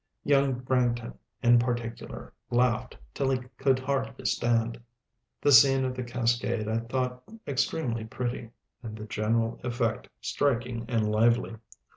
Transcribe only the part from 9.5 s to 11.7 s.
effect striking and lively.